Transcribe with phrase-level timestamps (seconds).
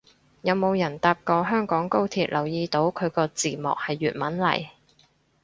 [0.41, 4.69] 有冇人搭過香港高鐵留意到佢個字幕係粵文嚟